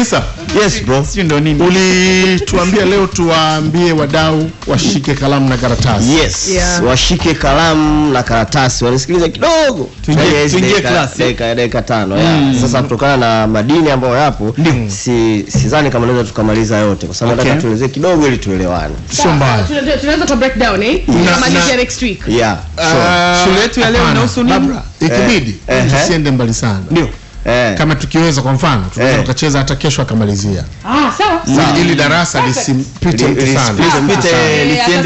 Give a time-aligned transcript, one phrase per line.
[0.00, 0.22] Isa,
[0.62, 1.06] Yes bro.
[1.66, 6.10] Ulituambia leo tuwaambie wadau washike kalamu na karatasi.
[6.14, 6.48] Yes.
[6.48, 6.84] Yeah.
[6.84, 9.88] Washike kalamu na karatasi wanisikilize kidogo.
[10.06, 11.36] Tuingie- class, eh?
[11.56, 12.16] Dakika tano.
[12.16, 12.58] Mm.
[12.60, 14.54] Sasa kutokana na madini ambayo yapo
[14.88, 17.54] si sidhani kama naweza tukamaliza yote kwa sababu Okay.
[17.54, 18.94] tuelezee kidogo ili tuelewane.
[19.10, 19.64] Sio mbaya.
[20.00, 22.58] Tunaweza tu break down eh Na- next week Yeah.
[22.76, 24.68] Ah, Shule yetu ya leo inahusu nini?
[25.00, 25.84] Ikibidi eh.
[26.00, 26.80] tusiende mbali sana.
[26.90, 27.08] Ndio.
[27.44, 27.74] Eh.
[27.78, 29.22] Kama tukiweza kwa mfano tunaweza Eh.
[29.22, 30.64] tukacheza hata kesho akamalizia.
[30.84, 31.42] ah sawa
[31.74, 33.72] Ili- Ili darasa lisimpite mtu sana.
[33.72, 34.28] lisipite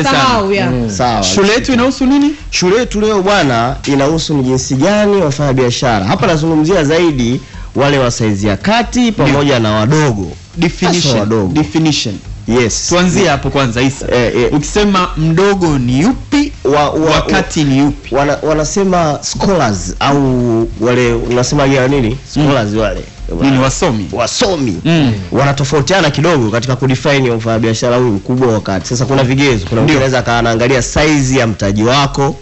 [0.04, 0.44] sana.
[0.44, 0.90] Eh, yeah.
[0.90, 1.22] Sawa.
[1.22, 2.30] Shule yetu inahusu nini?
[2.50, 6.04] Shule yetu leo bwana inahusu ni jinsi gani wafanya biashara.
[6.06, 7.40] Hapa nazungumzia zaidi
[7.76, 10.32] wale wa saizi ya kati pamoja na wadogo.
[10.56, 11.18] Definition.
[11.18, 11.52] wadogo.
[11.52, 12.14] Definition.
[12.48, 12.86] Yes.
[12.88, 14.06] Tuanzie hapo kwanza Isa.
[14.14, 14.48] Eh, eh.
[14.54, 16.47] Ukisema mdogo ni yupi?
[16.74, 18.14] Wa, wa, Wakati ni yupi?
[18.14, 22.18] wana, wanasema scholars au wale unasema nini?
[22.32, 23.00] Scholars wale.
[23.42, 24.08] Nini wasomi?
[24.12, 25.12] wasomi Mm.
[25.32, 30.82] wanatofautiana kidogo katika kudefine mfanyabiashara huyu mkubwa wakati sasa kuna vigezo kuna mwingine anaweza anaangalia
[30.82, 32.36] size ya mtaji wako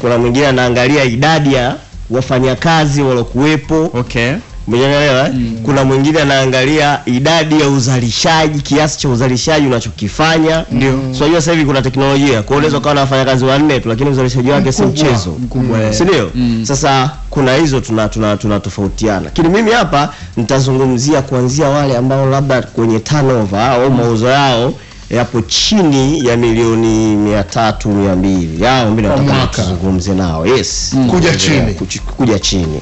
[0.00, 1.76] kuna mwingine anaangalia idadi ya
[2.10, 4.32] wafanyakazi waliokuwepo Okay.
[4.68, 5.28] Umeelewa?
[5.34, 5.56] Mm.
[5.64, 10.64] Kuna mwingine anaangalia idadi ya uzalishaji, kiasi cha uzalishaji unachokifanya.
[10.72, 10.92] Ndio.
[11.12, 12.26] So unajua sasa hivi kuna teknolojia.
[12.42, 15.30] Kwa hiyo unaweza ukawa na wafanyakazi wanne tu lakini uzalishaji wake si mchezo.
[15.42, 15.92] mkubwa, eh.
[15.94, 16.30] Si ndio?
[16.34, 16.60] Mm.
[16.66, 19.20] Sasa kuna hizo tuna tuna tunatofautiana.
[19.24, 24.74] Lakini mimi hapa nitazungumzia kuanzia wale ambao labda kwenye turnover au mauzo yao
[25.10, 28.64] yapo chini ya milioni mia tatu mia mbili.
[28.64, 30.46] Yao mimi nataka tuzungumze nao.
[30.46, 30.96] Yes.
[31.10, 31.74] Kuja chini.
[32.16, 32.80] Kuja chini.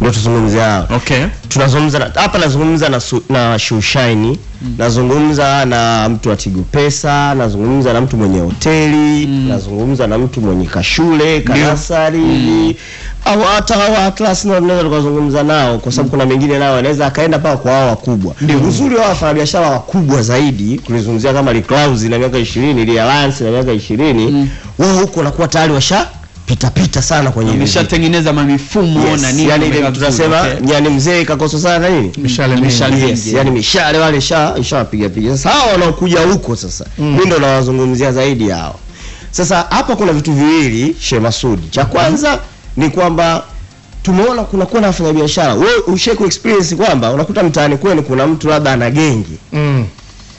[0.00, 1.24] Ndio tuzungumze hao Okay.
[1.54, 4.38] Tunazungumza na- hapa nazungumza na, su, na Shushaini
[4.78, 10.66] nazungumza na mtu wa Tigo Pesa nazungumza na mtu mwenye hoteli nazungumza na mtu mwenye
[10.66, 12.74] kashule kanasari mm.
[13.24, 17.38] au hata hawa Atlas nao tunaweza tukazungumza nao kwa sababu kuna mengine nao anaweza akaenda
[17.38, 18.34] mpaka kwa hao wakubwa.
[18.68, 24.46] Uzuri wa wafanyabiashara wakubwa zaidi kulizungumzia kama Reclaus na miaka 20, ile na miaka 20,
[24.78, 26.08] wao huko wanakuwa tayari washa
[26.46, 27.62] pita pita sana kwenye hivi.
[27.62, 29.48] Ameshatengeneza mamifumo Yes, na nini.
[29.48, 30.60] yani ile tunasema okay.
[30.60, 32.56] nyani mzee kakosa sana nini Mishale.
[32.56, 37.38] Mishale yes, yani mishale wale sha ishawapiga piga sasa hao wanaokuja huko sasa mimi ndo
[37.38, 38.78] nawazungumzia zaidi hao
[39.30, 42.38] sasa hapa kuna vitu viwili Sheikh Masudi cha kwanza
[42.76, 43.42] ni kwamba
[44.02, 48.48] tumeona kuna kuwa na wafanyabiashara wewe ushawahi ku experience kwamba unakuta mtaani kwenu kuna mtu
[48.48, 49.86] labda ana gengi Mm.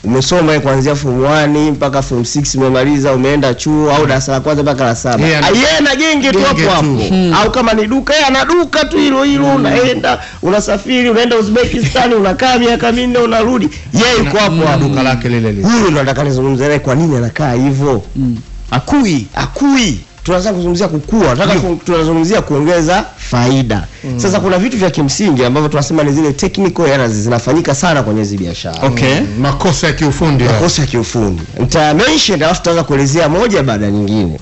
[0.06, 4.62] Umesoma yeye kuanzia form 1 mpaka form 6 umemaliza umeenda chuo au darasa la kwanza
[4.62, 5.26] mpaka la saba?
[5.26, 5.40] Yeye
[5.84, 6.98] na genge tu hapo hapo.
[7.42, 12.58] Au kama ni duka yeye ana duka tu hilo hilo unaenda unasafiri unaenda Uzbekistan unakaa
[12.58, 13.68] miaka minne unarudi.
[13.94, 14.84] Yeye yuko hapo hapo.
[14.88, 15.62] duka lake lile lile.
[15.68, 18.02] huyu ndo nataka nizungumzie naye kwa nini anakaa hivyo?
[18.16, 18.36] Mm.
[18.70, 19.26] Akui.
[19.34, 23.86] akui tunataka kuzungumzia kukua tunataka tunazungumzia kuongeza faida.
[24.16, 28.36] Sasa kuna vitu vya kimsingi ambavyo tunasema ni zile technical errors zinafanyika sana kwenye hizi
[28.38, 28.82] biashara.
[28.86, 29.20] Okay.
[29.40, 30.44] Makosa ya kiufundi.
[30.44, 31.42] makosa ya kiufundi.
[31.60, 34.38] Nita mention alafu tutaanza kuelezea moja baada ya nyingine.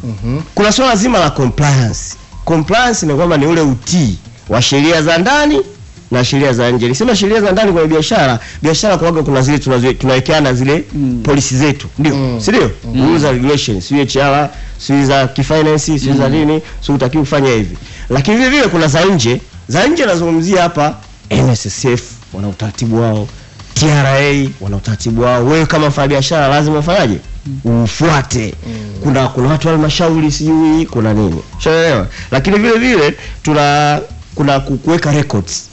[0.55, 2.01] Kuna swala zima la compliance.
[2.45, 4.19] Compliance ni kwamba ni ule utii
[4.49, 5.61] wa sheria za ndani
[6.15, 9.59] na sheria za nje Nisema sheria za ndani kwenye biashara biashara kwa kuna zile
[9.95, 11.21] tunawekeana zile Mm.
[11.23, 14.49] polisi zetu ndio si ndio rules and regulations sio HR
[14.79, 17.77] sio za kifinance sio za nini sio utakiwa kufanya hivi
[18.11, 20.97] lakini vile vile kuna za nje za nje nazungumzia hapa
[21.31, 22.03] NSSF
[22.33, 23.29] wana utaratibu wao
[23.75, 25.47] TRA wana utaratibu wao.
[25.47, 27.19] Wewe kama mfanyabiashara lazima ufanyaje?
[27.65, 28.55] Ufuate.
[29.03, 31.41] Kuna kuna watu wa halmashauri sijui kuna nini.
[31.59, 32.07] Ushaelewa?
[32.31, 34.01] Lakini vile vile tuna
[34.35, 35.65] kuna kuweka records.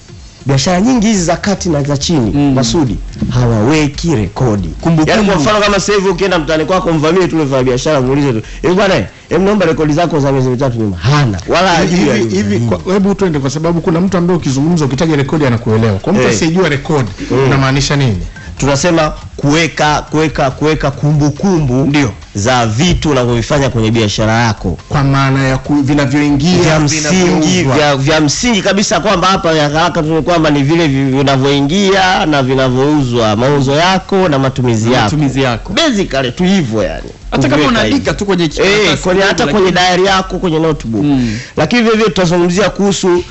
[0.46, 2.53] Biashara nyingi hizi za kati na za chini Mm.
[2.53, 2.97] Masudi
[3.29, 4.68] hawaweki rekodi.
[4.81, 5.12] Kumbukumbu.
[5.12, 8.41] Yaani kwa mfano kama sasa hivi ukienda mtaani kwako mvamie tu mfanya biashara muulize tu,
[8.62, 8.96] hebu bwana,
[9.29, 11.40] hebu naomba rekodi zako za miezi mitatu nyuma." Hana.
[11.47, 15.94] Wala hajui hivi hivi hebu twende kwa sababu kuna mtu ambaye ukizungumza ukitaja rekodi anakuelewa.
[16.00, 17.09] Kwa mtu asiyejua hey, rekodi
[17.46, 18.18] unamaanisha nini?
[18.58, 22.12] tunasema kuweka kuweka kuweka kumbukumbu Ndio.
[22.35, 24.77] Za vitu unavyovifanya kwenye biashara yako.
[24.89, 30.07] Kwa maana ya vinavyoingia vya msingi vya, vya msingi kabisa kwamba hapa ya haraka tu
[30.15, 35.03] ni kwamba ni vile vinavyoingia na vinavyouzwa mauzo yako na matumizi yako.
[35.03, 35.73] Matumizi yako.
[35.73, 37.09] basically tu hivyo yani.
[37.31, 41.03] Hata kama unaandika tu kwenye Eh, kwenye hata kidogo, kwenye lakini- diary yako kwenye notebook.
[41.03, 41.39] Mm.
[41.57, 43.23] lakini vile vile tutazungumzia kuhusu uh,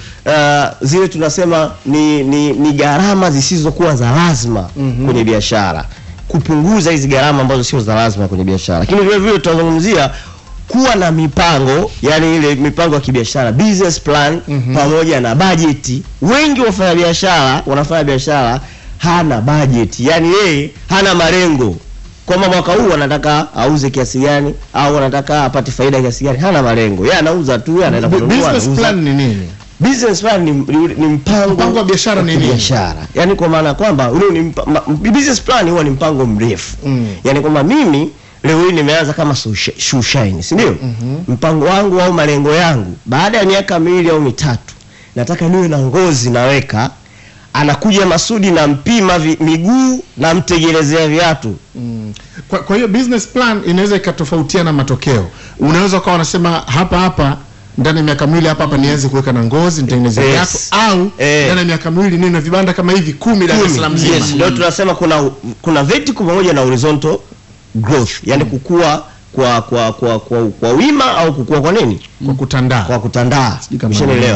[0.81, 4.63] zile tunasema ni, ni, ni gharama zisizokuwa za lazima
[5.07, 5.85] kwenye biashara
[6.31, 8.79] kupunguza hizi gharama ambazo sio za lazima kwenye biashara.
[8.79, 10.11] Lakini vile vile tutazungumzia
[10.69, 14.41] kuwa na mipango yani ile mipango ya kibiashara business plan
[14.75, 18.61] pamoja na bajeti wengi wafanya biashara wanafanya biashara
[18.99, 21.77] hana bajeti yani yeye hana malengo.
[22.27, 27.05] Kwamba mwaka huu anataka auze kiasi gani au anataka apate faida kiasi gani hana malengo.
[27.07, 29.49] Yeye anauza tu anaenda kununua Business plan ni nini?
[29.81, 34.11] Business plan ni, ni, ni mpango Mpango wa biashara ni biashara yani kwa maana kwamba
[34.11, 34.81] ule ni mpa, ma,
[35.11, 37.07] business plan huwa ni mpango mrefu Mm.
[37.25, 38.11] yani kwamba mimi
[38.43, 41.35] leo hii nimeanza kama shoe shoe shine si ndio mm-hmm.
[41.35, 44.75] mpango wangu au malengo yangu baada ya miaka miwili au mitatu
[45.17, 46.91] nataka niwe na ngozi naweka
[47.53, 52.13] anakuja Masudi na mpima miguu na mtegelezea viatu Mm.
[52.49, 55.29] Kwa, kwa hiyo business plan inaweza ikatofautiana matokeo.
[55.59, 57.37] Unaweza ukawa unasema hapa hapa
[57.81, 60.31] ndani ya miaka miwili hapa hapa nianze kuweka na ngozi nitengeneze Yes.
[60.33, 61.45] viatu au Eh.
[61.45, 64.15] ndani ya miaka miwili niwe na vibanda kama hivi kumi Dar es Salaam nzima.
[64.15, 65.31] yes, ndio tunasema kuna
[65.63, 67.19] kuna vertical pamoja na horizontal
[67.75, 68.11] growth.
[68.25, 72.01] Yani kukua kwa kwa kwa kwa, kwa wima au kukua kwa nini?
[72.27, 72.83] Kwa kutandaa.
[72.83, 73.59] kwa kutandaa.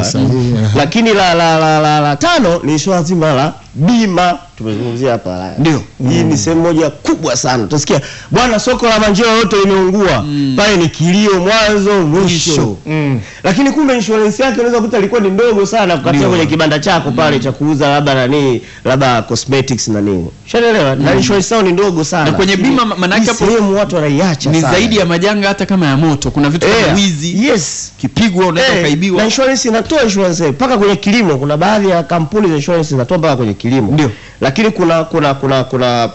[0.05, 0.71] Sahihi, eh.
[0.77, 4.39] lakini la la, la, la, la tano ni swala zima la bima.
[4.59, 5.83] Tumezungumzia hapa Ndio.
[6.11, 7.65] hii ni sehemu moja kubwa sana.
[7.65, 8.01] Utasikia
[8.31, 10.25] bwana soko la manjeo yote limeungua.
[10.57, 12.77] Pale ni kilio mwanzo mwisho.
[12.87, 13.21] Mm.
[13.45, 17.39] lakini kumbe insurance yake unaweza kukuta ilikuwa ni ndogo sana kukatia kwenye kibanda chako pale
[17.41, 20.27] cha kuuza labda nani labda cosmetics na nini.
[20.47, 22.25] Ushaelewa na insurance yao ni ndogo sana.
[22.25, 24.73] Na kwenye bima maana yake hapo sehemu watu wanaiacha ni sana.
[24.73, 26.31] zaidi ya majanga hata kama ya moto.
[26.31, 27.93] Kuna vitu kama wizi yes.
[28.01, 29.17] kipigwa unaweza Eh, ukaibiwa.
[29.19, 30.49] na insurance inatoa insurance.
[30.51, 34.11] Mpaka kwenye kilimo kuna baadhi ya kampuni za insurance zinatoa mpaka kwenye kilimo Ndio.
[34.41, 36.11] lakini kuna kuna kuna kuna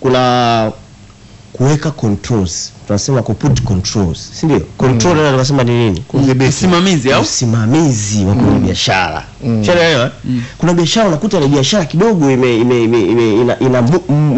[0.00, 0.72] kuna
[1.52, 2.72] kuweka controls.
[2.86, 4.30] Tunasema kuput controls.
[4.32, 5.30] Si ndio control mm.
[5.30, 6.04] tunasema ni nini?
[6.48, 7.22] Usimamizi au?
[7.22, 9.24] Usimamizi wa kwenye biashara.
[9.62, 10.10] Ushaelewa?
[10.58, 13.82] kuna biashara unakuta ni biashara kidogo ime, ime, ime, ime, ina, ina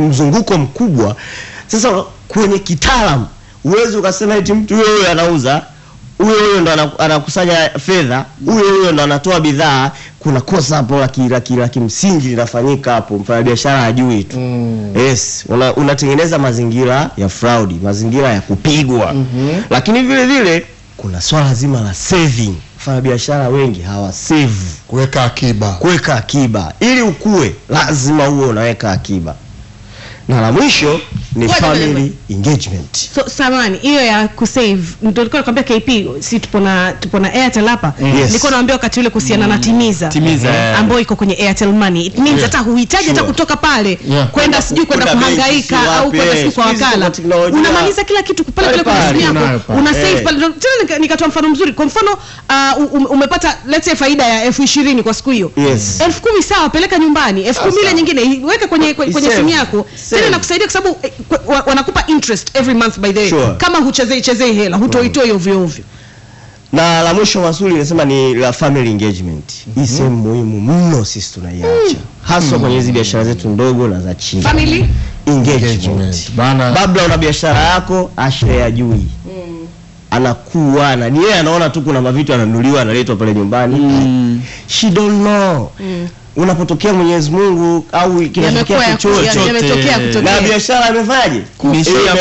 [0.09, 1.17] mzunguko mkubwa.
[1.67, 3.27] Sasa kwenye kitaalam
[3.65, 5.63] uwezi ukasema eti mtu huyo anauza
[6.19, 11.29] huyo huyo ndo anakusanya fedha huyo huyo ndo anatoa bidhaa kuna kosa hapo la ki-
[11.29, 14.97] la ki- kimsingi linafanyika hapo mfanyabiashara hajui tu Mm.
[14.97, 19.63] yes una, unatengeneza mazingira ya fraudi mazingira ya kupigwa mm-hmm.
[19.71, 20.67] lakini vile vile
[20.97, 24.49] kuna swala zima la saving wafanyabiashara wengi hawa save
[24.89, 25.73] Kuweka akiba.
[25.73, 29.35] kuweka akiba ili ukue lazima uwe unaweka akiba
[30.29, 31.01] na la mwisho
[31.35, 32.97] ni family engagement.
[33.15, 35.89] So samani hiyo ya kusave ndio nilikuwa nakwambia KP
[36.21, 37.93] si tupo na tupo na Airtel hapa?
[38.17, 38.27] Yes.
[38.27, 40.79] nilikuwa naambia wakati ule kuhusiana na timiza Timiza, yeah.
[40.81, 42.07] ambayo iko kwenye Airtel Money.
[42.07, 43.33] It means hata huhitaji hata Sure.
[43.33, 44.29] kutoka pale Yeah.
[44.31, 47.11] kwenda sijui kwenda kuhangaika si au kwenda eh, sijui kwa wakala.
[47.53, 50.23] unamaliza kila kitu pale pale kwa simu yako una save Eh.
[50.25, 50.39] pale.
[50.87, 51.73] Tena nikatoa mfano mzuri.
[51.73, 55.53] Kwa mfano uh, um- umepata let's say faida ya elfu ishirini kwa siku hiyo.
[55.57, 56.01] Yes.
[56.01, 57.43] elfu kumi sawa peleka nyumbani.
[57.43, 59.87] Elfu kumi ile nyingine weke kwenye kwenye, kwenye simu yako
[60.19, 60.25] Save.
[60.25, 61.13] tena inakusaidia kwa sababu eh,
[61.47, 63.29] wa- wanakupa interest every month by the way.
[63.31, 63.55] Sure.
[63.59, 65.85] kama huchezei chezei hela hutoitoi ovyo ovyo.
[66.73, 69.53] Na la mwisho mazuri inasema ni la family engagement.
[69.75, 71.97] Hii sehemu muhimu mno sisi tunaiacha.
[72.23, 74.43] Haswa kwenye hizi biashara zetu ndogo na za chini.
[74.43, 74.89] Family?
[75.27, 75.63] Engagement.
[75.85, 76.31] Engagement.
[76.37, 76.73] Bana.
[76.73, 79.07] Babla una biashara yako ashe ajui
[80.11, 83.77] anakuwa na ni yeye anaona tu kuna mavitu ananunuliwa analetwa pale nyumbani.
[83.81, 84.41] Mm.
[84.67, 85.71] she don't know
[86.43, 89.53] unapotokea Mwenyezi Mungu au kinatokea chochote.
[90.23, 91.43] na na biashara imefanyaje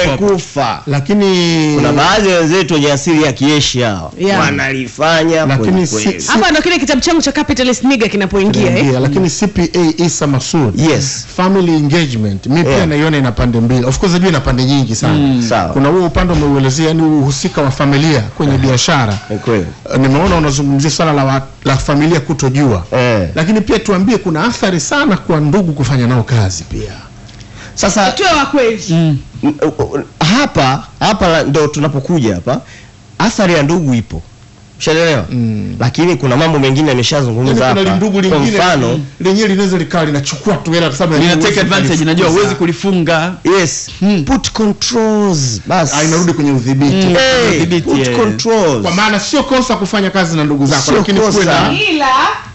[0.06, 0.82] imekufa.
[0.88, 4.14] Lakini kuna baadhi ya wenzetu wenye asili ya kieshi hao.
[4.20, 4.40] Yeah.
[4.40, 5.88] wanalifanya Lakini
[6.28, 8.86] hapa ndo kile kitabu changu cha capitalist Nigga kinapoingia eh?
[9.02, 9.68] Lakini CPA
[10.06, 11.26] Isa Masud Yes.
[11.38, 12.46] family engagement.
[12.48, 12.88] Mimi pia Yeah.
[12.88, 13.86] naiona ina pande mbili.
[13.86, 15.44] Of course najua ina pande nyingi sana.
[15.50, 15.70] Sawa.
[15.74, 19.14] kuna huo upande umeuelezea ni uhusika wa familia kwenye biashara.
[19.46, 19.66] Kweli.
[19.94, 22.84] Eh, nimeona unazungumzia swala la, la familia kutojua.
[22.92, 23.30] Eh.
[23.36, 26.92] lakini pia tuambie kuna athari sana kwa ndugu kufanya nao kazi pia.
[27.76, 28.84] Sasa tuwe wa kweli.
[29.44, 32.62] M- u- u- hapa hapa ndo tunapokuja hapa
[33.18, 34.22] athari ya ndugu ipo
[34.80, 35.26] ushaelewa?
[35.32, 35.76] Mm.
[35.80, 37.82] lakini kuna mambo mengine yameshazungumza kuna hapa.
[37.84, 42.06] lindugu kwa lingine mfano lenyewe linaweza likawa linachukua tu hela kwa sababu lina take advantage
[42.06, 43.34] najua huwezi kulifunga.
[43.60, 43.90] Yes.
[44.26, 45.94] Put controls Bas.
[45.94, 46.96] Ah, inarudi kwenye udhibiti.
[47.08, 48.20] Hey, Udhibiti, put yeah.
[48.20, 48.82] controls.
[48.82, 52.08] Kwa maana sio kosa kufanya kazi na ndugu zako lakini kuwe na ila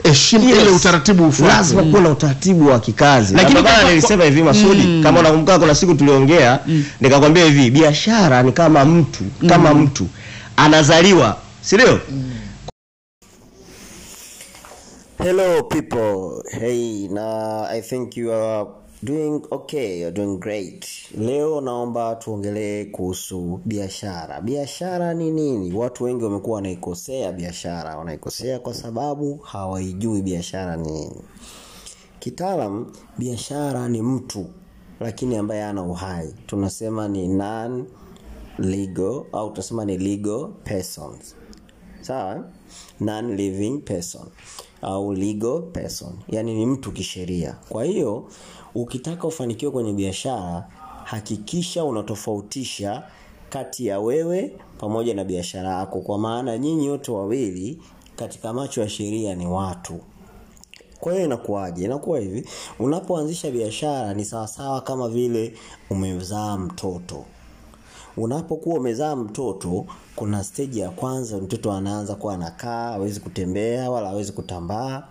[0.03, 0.59] heshima Yes.
[0.63, 3.35] ile utaratibu ufuatwe lazima kuwe na utaratibu wa kikazi.
[3.35, 6.59] Lakini kwa- nilisema hivi masudi kama unakumbuka kuna siku tuliongea
[7.01, 10.07] nikakwambia hivi biashara ni kama mtu kama mtu.
[10.57, 11.77] Anazaliwa si
[15.19, 16.43] Hello people.
[16.51, 18.67] Hey, na I think you are
[19.05, 20.87] doing okay, you're doing great.
[21.15, 24.41] Leo naomba tuongelee kuhusu biashara.
[24.41, 25.73] Biashara ni nini?
[25.75, 27.97] Watu wengi wamekuwa wanaikosea biashara.
[27.97, 31.23] Wanaikosea kwa sababu hawaijui biashara ni nini.
[32.19, 34.47] Kitaalam, biashara ni mtu
[35.01, 36.35] lakini ambaye ana uhai.
[36.47, 37.87] Tunasema ni non
[38.63, 41.37] legal au tunasema ni legal persons
[42.01, 42.45] sawa
[43.01, 44.27] non living person
[44.83, 48.29] au legal person yani ni mtu kisheria kwa hiyo
[48.75, 50.69] ukitaka ufanikiwe kwenye biashara
[51.05, 53.03] hakikisha unatofautisha
[53.49, 57.83] kati ya wewe pamoja na biashara yako kwa maana nyinyi wote wawili
[58.17, 60.01] katika macho ya sheria ni watu.
[61.01, 61.85] Kwa hiyo inakuwaje?
[61.85, 65.55] Inakuwa hivi, unapoanzisha biashara ni sawasawa kama vile
[65.91, 67.25] umezaa mtoto.
[68.17, 74.33] Unapokuwa umezaa mtoto, kuna stage ya kwanza mtoto anaanza kuwa anakaa, hawezi kutembea wala hawezi
[74.33, 75.03] kutambaa.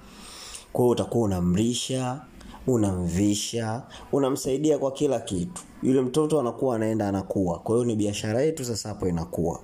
[0.74, 2.22] Kwa hiyo utakuwa unamlisha,
[2.68, 3.82] unamvisha,
[4.12, 5.62] unamsaidia kwa kila kitu.
[5.84, 7.60] Yule mtoto anakuwa anaenda anakuwa.
[7.60, 9.60] Kwa hiyo ni biashara yetu sasa hapo inakuwa.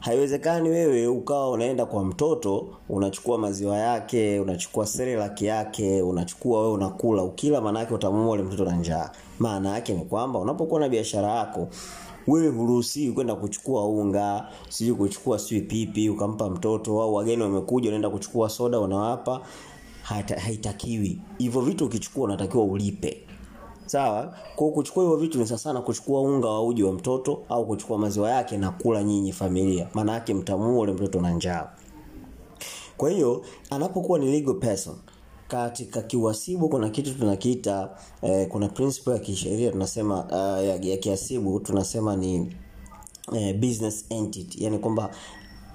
[0.00, 7.22] Haiwezekani wewe ukawa unaenda kwa mtoto, unachukua maziwa yake, unachukua serelaki yake, unachukua wewe unakula,
[7.22, 9.10] ukila maana yake utamuua mtoto na njaa.
[9.38, 11.68] Maana yake ni kwamba unapokuwa na biashara yako,
[12.28, 18.10] wewe huruhusiwi kwenda kuchukua unga, sijui kuchukua sijui pipi ukampa mtoto au wageni wamekuja unaenda
[18.10, 19.40] kuchukua soda unawapa.
[20.02, 21.20] Haitakiwi.
[21.38, 23.22] Hivyo vitu ukichukua unatakiwa ulipe.
[23.86, 24.34] Sawa?
[24.56, 28.30] Kwa kuchukua hivyo vitu ni sana kuchukua unga wa uji wa mtoto au kuchukua maziwa
[28.30, 29.88] yake na kula nyinyi familia.
[29.94, 31.68] Maana yake mtamua ule mtoto na njaa.
[32.96, 34.94] Kwa hiyo anapokuwa ni legal person
[35.48, 37.90] katika kiwasibu kuna kitu tunakiita
[38.22, 42.56] eh, kuna principle ya kisheria tunasema uh, ya, ya kiasibu tunasema ni
[43.36, 44.64] eh, business entity.
[44.64, 45.10] Yani kwamba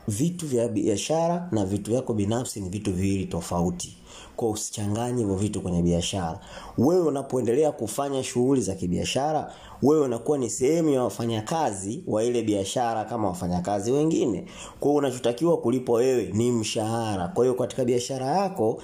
[0.08, 3.98] vitu vya biashara na vitu vyako binafsi ni vitu viwili tofauti.
[4.36, 6.40] Kwa usichanganye hivyo vitu kwenye biashara.
[6.78, 13.06] Wewe unapoendelea kufanya shughuli za kibiashara wewe unakuwa ni sehemu ya wafanyakazi wa ile biashara
[13.06, 14.46] kama wafanyakazi wengine.
[14.80, 17.28] Kwa hiyo unachotakiwa kulipwa wewe ni mshahara.
[17.28, 18.82] Kwa hiyo katika biashara yako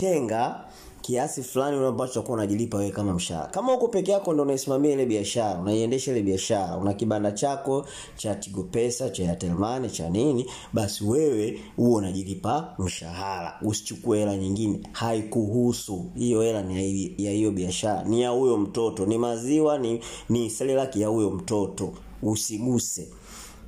[0.00, 0.64] tenga
[1.02, 3.46] kiasi fulani ambacho utakuwa unajilipa wewe kama mshahara.
[3.50, 8.34] Kama uko peke yako ndio unaisimamia ile biashara, unaiendesha ile biashara, una kibanda chako cha
[8.34, 13.58] Tigo Pesa, cha Airtel cha nini, basi wewe huo unajilipa mshahara.
[13.62, 16.10] Usichukue hela nyingine, haikuhusu.
[16.14, 21.00] Hiyo hela ni ya hiyo biashara, ni ya huyo mtoto, ni maziwa, ni ni selelaki
[21.00, 21.92] ya huyo mtoto.
[22.22, 23.08] Usiguse.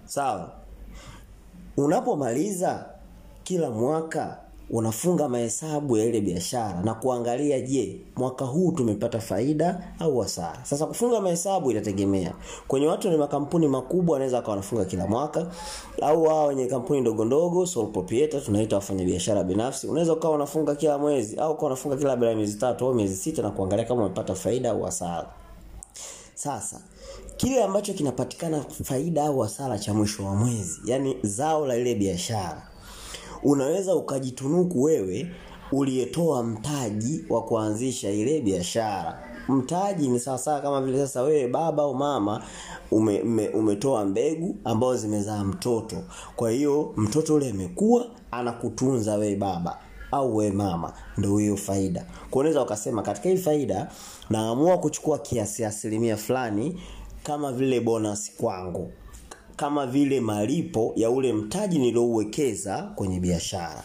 [0.04, 0.52] Sawa?
[1.76, 2.86] Unapomaliza
[3.44, 4.41] kila mwaka
[4.72, 10.58] unafunga mahesabu ya ile biashara na kuangalia je mwaka huu tumepata faida au hasara.
[10.64, 12.32] Sasa kufunga mahesabu inategemea.
[12.68, 15.46] Kwenye watu wenye makampuni makubwa wanaweza akawa wanafunga kila mwaka
[16.02, 17.66] au wao wenye kampuni ndogo ndogo
[18.44, 22.86] tunaita wafanyabiashara binafsi unaweza ukawa unafunga kila mwezi au ukawa unafunga kila baada miezi tatu
[22.86, 25.28] au miezi sita na kuangalia kama umepata faida au hasara.
[26.34, 26.80] Sasa
[27.36, 32.71] kile ambacho kinapatikana faida au hasara cha mwisho wa mwezi yani zao la ile biashara
[33.42, 35.30] unaweza ukajitunuku wewe
[35.72, 39.22] uliyetoa mtaji wa kuanzisha ile biashara.
[39.48, 42.42] Mtaji ni sawasawa kama vile sasa wewe baba au mama
[42.90, 45.96] ume, ume, umetoa mbegu ambazo zimezaa mtoto.
[46.36, 49.78] Kwa hiyo mtoto ule amekuwa anakutunza wewe baba
[50.12, 52.06] au we mama ndio hiyo faida.
[52.30, 53.90] Kwa unaweza ukasema katika hii faida
[54.30, 56.80] naamua kuchukua kiasi asilimia fulani
[57.22, 58.90] kama vile bonus kwangu
[59.56, 63.82] kama vile malipo ya ule mtaji niliouwekeza kwenye biashara.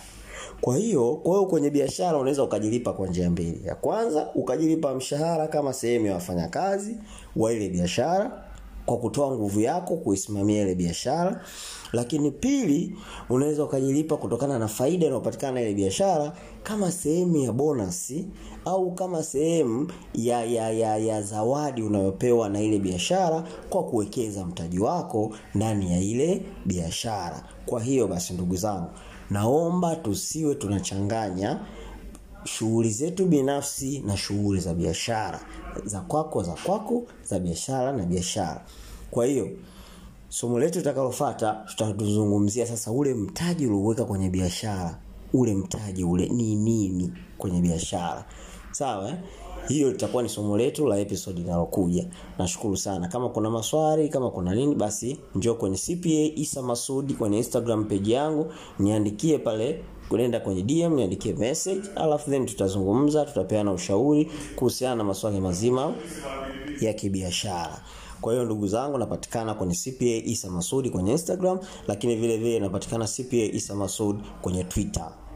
[0.62, 3.62] Kwa hiyo, kwa hiyo kwenye biashara unaweza ukajilipa kwa njia mbili.
[3.68, 6.98] Ya kwanza ukajilipa mshahara kama sehemu ya wafanyakazi
[7.36, 8.44] wa ile biashara
[8.88, 11.42] kwa kutoa nguvu yako kuisimamia ile biashara.
[11.94, 12.96] Lakini pili
[13.30, 18.26] unaweza ukajilipa kutokana na faida inayopatikana na ile biashara kama sehemu ya bonasi
[18.66, 24.80] au kama sehemu ya, ya, ya, ya zawadi unayopewa na ile biashara kwa kuwekeza mtaji
[24.80, 27.44] wako ndani ya ile biashara.
[27.66, 28.90] Kwa hiyo basi ndugu zangu,
[29.30, 31.60] naomba tusiwe tunachanganya
[32.48, 35.40] shughuli zetu binafsi na shughuli za biashara.
[35.86, 38.66] Za kwako za kwako, za biashara na biashara.
[39.12, 39.50] Kwa hiyo
[40.30, 44.98] somo letu litakalofuata tutatuzungumzia sasa ule mtaji ulioweka kwenye biashara.
[45.34, 48.26] Ule mtaji ule ni nini kwenye biashara.
[48.72, 49.16] Sawa eh?
[49.68, 52.08] Hiyo litakuwa ni somo letu la episode linalokuja.
[52.40, 53.08] Nashukuru sana.
[53.08, 58.12] Kama kuna maswali, kama kuna nini basi njoo kwenye CPA Isa Masudi kwenye Instagram page
[58.14, 65.04] yangu, niandikie pale kuenda kwenye DM niandikie message alafu then tutazungumza tutapeana ushauri kuhusiana na
[65.04, 65.94] masuala mazima
[66.82, 67.82] ya kibiashara.
[68.22, 73.06] Kwa hiyo ndugu zangu napatikana kwenye CPA Isa Masudi kwenye Instagram lakini vile vile napatikana
[73.08, 75.12] CPA Isa Masud kwenye Twitter.